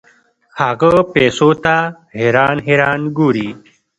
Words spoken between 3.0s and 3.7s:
ګوري.